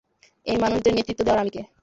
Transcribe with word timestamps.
এই 0.45 0.57
মানুষদের 0.57 0.93
নেতৃত্ব 0.95 1.21
দেওয়ার 1.23 1.43
আমি 1.43 1.51
কে? 1.55 1.61